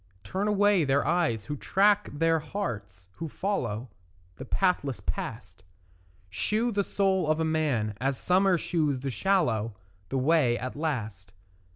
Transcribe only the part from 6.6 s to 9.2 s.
the soul of man, as summer shews the